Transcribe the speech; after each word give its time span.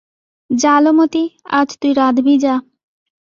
যা 0.49 0.75
লো 0.83 0.91
মতি, 0.93 1.23
আজ 1.51 1.69
তুই 1.81 1.91
রাধবি 1.93 2.33
যা। 2.43 2.53